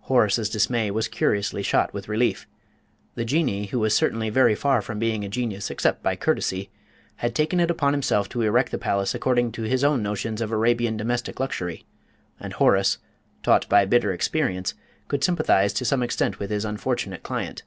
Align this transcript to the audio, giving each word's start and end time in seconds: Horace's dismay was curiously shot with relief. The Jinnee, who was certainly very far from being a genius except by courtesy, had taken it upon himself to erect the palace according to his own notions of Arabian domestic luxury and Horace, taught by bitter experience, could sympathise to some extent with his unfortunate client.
Horace's 0.00 0.50
dismay 0.50 0.90
was 0.90 1.06
curiously 1.06 1.62
shot 1.62 1.94
with 1.94 2.08
relief. 2.08 2.48
The 3.14 3.24
Jinnee, 3.24 3.66
who 3.66 3.78
was 3.78 3.94
certainly 3.94 4.28
very 4.28 4.56
far 4.56 4.82
from 4.82 4.98
being 4.98 5.22
a 5.24 5.28
genius 5.28 5.70
except 5.70 6.02
by 6.02 6.16
courtesy, 6.16 6.68
had 7.14 7.32
taken 7.32 7.60
it 7.60 7.70
upon 7.70 7.92
himself 7.92 8.28
to 8.30 8.42
erect 8.42 8.72
the 8.72 8.76
palace 8.78 9.14
according 9.14 9.52
to 9.52 9.62
his 9.62 9.84
own 9.84 10.02
notions 10.02 10.40
of 10.40 10.50
Arabian 10.50 10.96
domestic 10.96 11.38
luxury 11.38 11.86
and 12.40 12.54
Horace, 12.54 12.98
taught 13.44 13.68
by 13.68 13.84
bitter 13.84 14.12
experience, 14.12 14.74
could 15.06 15.22
sympathise 15.22 15.72
to 15.74 15.84
some 15.84 16.02
extent 16.02 16.40
with 16.40 16.50
his 16.50 16.64
unfortunate 16.64 17.22
client. 17.22 17.62